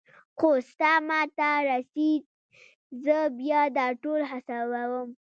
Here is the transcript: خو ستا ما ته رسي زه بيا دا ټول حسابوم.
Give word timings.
خو 0.37 0.49
ستا 0.69 0.91
ما 1.07 1.21
ته 1.37 1.49
رسي 1.69 2.11
زه 3.03 3.17
بيا 3.39 3.61
دا 3.77 3.85
ټول 4.03 4.21
حسابوم. 4.31 5.09